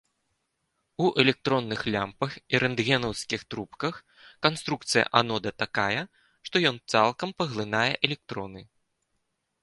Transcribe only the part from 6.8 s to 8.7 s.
цалкам паглынае электроны.